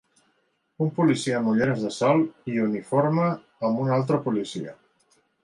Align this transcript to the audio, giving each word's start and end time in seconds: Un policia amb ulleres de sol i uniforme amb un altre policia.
Un 0.85 0.87
policia 0.99 1.35
amb 1.39 1.51
ulleres 1.51 1.83
de 1.87 1.91
sol 1.97 2.23
i 2.53 2.57
uniforme 2.69 3.27
amb 3.71 3.85
un 3.85 3.93
altre 3.99 4.21
policia. 4.27 4.77